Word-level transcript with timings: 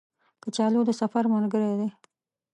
کچالو 0.43 0.81
د 0.87 0.91
سفر 1.01 1.23
ملګری 1.33 1.73
دی 1.79 1.89